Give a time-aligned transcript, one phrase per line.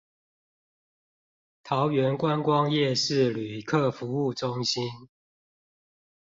[1.61, 4.83] 桃園觀光夜市旅客服務中心